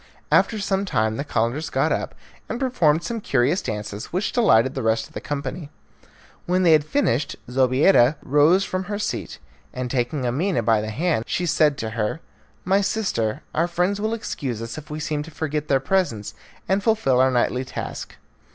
[0.31, 2.15] After some time the Calenders got up
[2.49, 5.69] and performed some curious dances, which delighted the rest of the company.
[6.47, 9.37] When they had finished Zobeida rose from her seat,
[9.71, 12.19] and, taking Amina by the hand, she said to her,
[12.65, 16.33] "My sister, our friends will excuse us if we seem to forget their presence
[16.67, 18.15] and fulfil our nightly task."